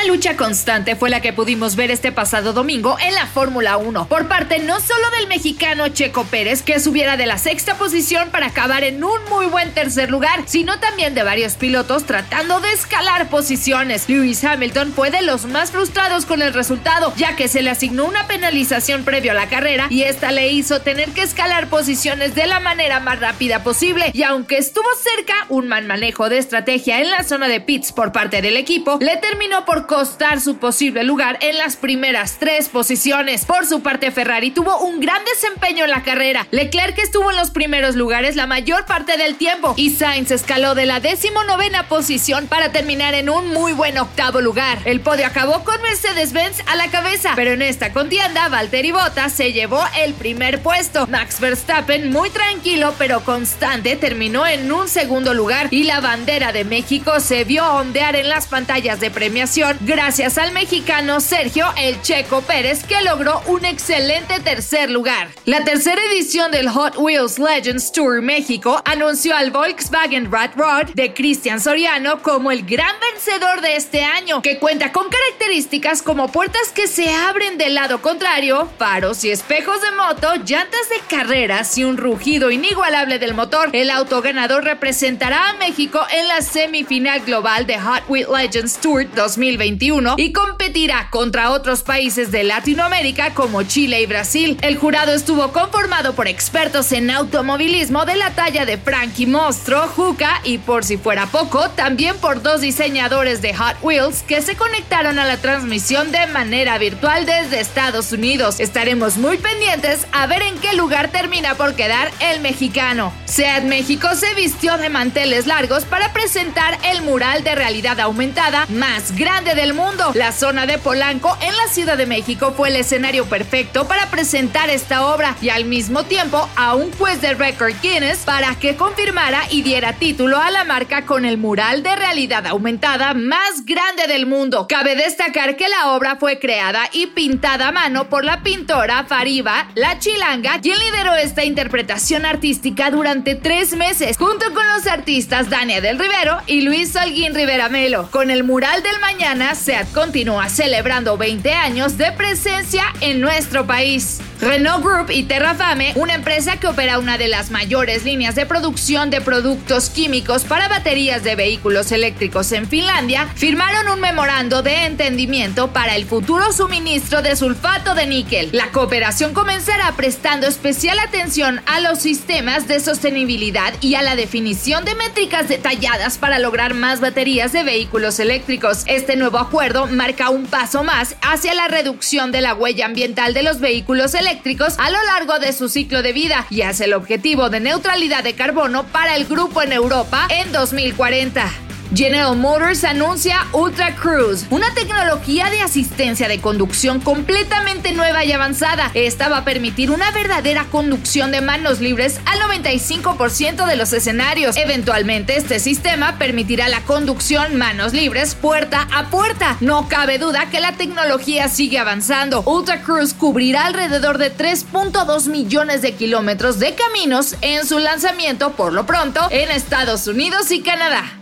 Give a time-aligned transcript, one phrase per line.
[0.00, 4.08] Una lucha constante fue la que pudimos ver este pasado domingo en la Fórmula 1,
[4.08, 8.46] por parte no solo del mexicano Checo Pérez, que subiera de la sexta posición para
[8.46, 13.28] acabar en un muy buen tercer lugar, sino también de varios pilotos tratando de escalar
[13.28, 14.08] posiciones.
[14.08, 18.06] Lewis Hamilton fue de los más frustrados con el resultado, ya que se le asignó
[18.06, 22.46] una penalización previo a la carrera y esta le hizo tener que escalar posiciones de
[22.46, 24.10] la manera más rápida posible.
[24.14, 28.12] Y aunque estuvo cerca, un mal manejo de estrategia en la zona de pits por
[28.12, 33.44] parte del equipo le terminó por costar su posible lugar en las primeras tres posiciones.
[33.44, 36.46] Por su parte, Ferrari tuvo un gran desempeño en la carrera.
[36.52, 40.86] Leclerc estuvo en los primeros lugares la mayor parte del tiempo y Sainz escaló de
[40.86, 44.78] la decimonovena posición para terminar en un muy buen octavo lugar.
[44.84, 49.52] El podio acabó con Mercedes-Benz a la cabeza, pero en esta contienda Valtteri Bottas se
[49.52, 51.08] llevó el primer puesto.
[51.08, 56.62] Max Verstappen, muy tranquilo pero constante, terminó en un segundo lugar y la bandera de
[56.62, 62.42] México se vio ondear en las pantallas de premiación gracias al mexicano Sergio El Checo
[62.42, 65.28] Pérez que logró un excelente tercer lugar.
[65.46, 71.14] La tercera edición del Hot Wheels Legends Tour México anunció al Volkswagen Rat Rod de
[71.14, 76.72] Cristian Soriano como el gran vencedor de este año, que cuenta con características como puertas
[76.74, 81.84] que se abren del lado contrario, faros y espejos de moto, llantas de carreras y
[81.84, 83.70] un rugido inigualable del motor.
[83.72, 89.06] El auto ganador representará a México en la semifinal global de Hot Wheels Legends Tour
[89.14, 89.69] 2020
[90.18, 94.58] y competirá contra otros países de Latinoamérica como Chile y Brasil.
[94.60, 100.42] El jurado estuvo conformado por expertos en automovilismo de la talla de Frankie Mostro, Juca
[100.44, 105.18] y por si fuera poco, también por dos diseñadores de Hot Wheels que se conectaron
[105.18, 108.60] a la transmisión de manera virtual desde Estados Unidos.
[108.60, 113.14] Estaremos muy pendientes a ver en qué lugar termina por quedar el mexicano.
[113.24, 119.16] SEAT México se vistió de manteles largos para presentar el mural de realidad aumentada más
[119.16, 120.12] grande del mundo.
[120.50, 125.06] Zona de Polanco en la Ciudad de México fue el escenario perfecto para presentar esta
[125.06, 129.62] obra y al mismo tiempo a un juez de Record Guinness para que confirmara y
[129.62, 134.66] diera título a la marca con el mural de realidad aumentada más grande del mundo.
[134.68, 139.68] Cabe destacar que la obra fue creada y pintada a mano por la pintora Fariba
[139.76, 145.80] La Chilanga, quien lideró esta interpretación artística durante tres meses, junto con los artistas Dania
[145.80, 148.10] del Rivero y Luis Holguín Rivera Melo.
[148.10, 154.20] Con el mural del mañana SEAT continúa celebrando 20 años de presencia en nuestro país.
[154.40, 159.10] Renault Group y Terrafame, una empresa que opera una de las mayores líneas de producción
[159.10, 165.74] de productos químicos para baterías de vehículos eléctricos en Finlandia, firmaron un memorando de entendimiento
[165.74, 168.48] para el futuro suministro de sulfato de níquel.
[168.52, 174.86] La cooperación comenzará prestando especial atención a los sistemas de sostenibilidad y a la definición
[174.86, 178.84] de métricas detalladas para lograr más baterías de vehículos eléctricos.
[178.86, 183.42] Este nuevo acuerdo marca un paso más hacia la reducción de la huella ambiental de
[183.42, 184.29] los vehículos eléctricos
[184.78, 188.34] a lo largo de su ciclo de vida y hacia el objetivo de neutralidad de
[188.34, 191.69] carbono para el grupo en Europa en 2040.
[191.94, 198.92] General Motors anuncia Ultra Cruise, una tecnología de asistencia de conducción completamente nueva y avanzada.
[198.94, 204.56] Esta va a permitir una verdadera conducción de manos libres al 95% de los escenarios.
[204.56, 209.56] Eventualmente, este sistema permitirá la conducción manos libres puerta a puerta.
[209.60, 212.42] No cabe duda que la tecnología sigue avanzando.
[212.46, 218.72] Ultra Cruise cubrirá alrededor de 3.2 millones de kilómetros de caminos en su lanzamiento por
[218.72, 221.19] lo pronto en Estados Unidos y Canadá.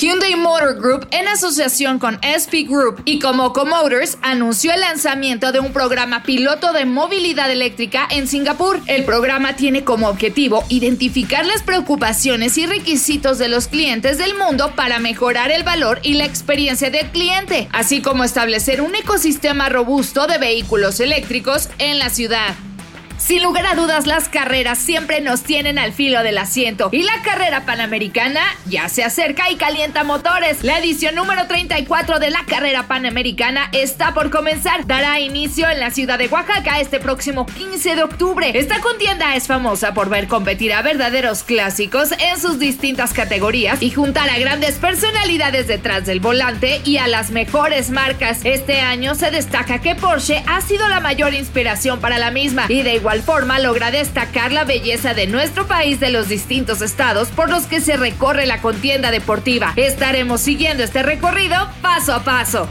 [0.00, 5.58] Hyundai Motor Group, en asociación con SP Group y Comoco Motors, anunció el lanzamiento de
[5.58, 8.80] un programa piloto de movilidad eléctrica en Singapur.
[8.86, 14.70] El programa tiene como objetivo identificar las preocupaciones y requisitos de los clientes del mundo
[14.76, 20.28] para mejorar el valor y la experiencia del cliente, así como establecer un ecosistema robusto
[20.28, 22.54] de vehículos eléctricos en la ciudad.
[23.28, 27.20] Sin lugar a dudas, las carreras siempre nos tienen al filo del asiento y la
[27.22, 30.64] carrera panamericana ya se acerca y calienta motores.
[30.64, 34.86] La edición número 34 de la carrera panamericana está por comenzar.
[34.86, 38.50] Dará inicio en la ciudad de Oaxaca este próximo 15 de octubre.
[38.54, 43.90] Esta contienda es famosa por ver competir a verdaderos clásicos en sus distintas categorías y
[43.90, 48.40] juntar a grandes personalidades detrás del volante y a las mejores marcas.
[48.44, 52.80] Este año se destaca que Porsche ha sido la mayor inspiración para la misma y
[52.80, 57.50] de igual forma logra destacar la belleza de nuestro país de los distintos estados por
[57.50, 59.72] los que se recorre la contienda deportiva.
[59.76, 62.68] Estaremos siguiendo este recorrido paso a paso.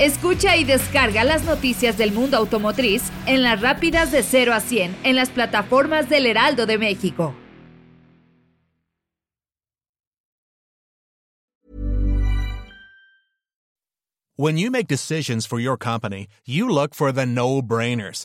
[0.00, 4.96] Escucha y descarga las noticias del mundo automotriz en las rápidas de 0 a 100
[5.04, 7.34] en las plataformas del Heraldo de México.
[14.36, 18.24] When you make decisions for your company, you look for the no-brainers.